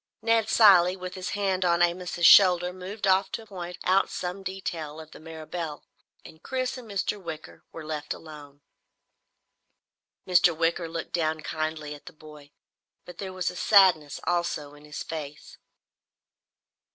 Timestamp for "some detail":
4.09-4.99